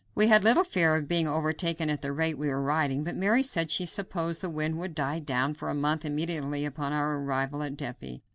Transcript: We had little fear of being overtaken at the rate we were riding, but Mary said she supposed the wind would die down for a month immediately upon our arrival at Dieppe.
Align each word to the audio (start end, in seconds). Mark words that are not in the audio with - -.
We 0.15 0.25
had 0.29 0.43
little 0.43 0.63
fear 0.63 0.95
of 0.95 1.07
being 1.07 1.27
overtaken 1.27 1.87
at 1.91 2.01
the 2.01 2.11
rate 2.11 2.35
we 2.35 2.47
were 2.47 2.59
riding, 2.59 3.03
but 3.03 3.15
Mary 3.15 3.43
said 3.43 3.69
she 3.69 3.85
supposed 3.85 4.41
the 4.41 4.49
wind 4.49 4.79
would 4.79 4.95
die 4.95 5.19
down 5.19 5.53
for 5.53 5.69
a 5.69 5.75
month 5.75 6.03
immediately 6.03 6.65
upon 6.65 6.91
our 6.91 7.19
arrival 7.21 7.61
at 7.61 7.77
Dieppe. 7.77 8.23